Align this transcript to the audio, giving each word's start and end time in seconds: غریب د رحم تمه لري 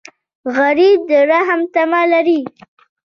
غریب 0.57 0.99
د 1.09 1.11
رحم 1.31 1.61
تمه 1.73 2.01
لري 2.13 2.41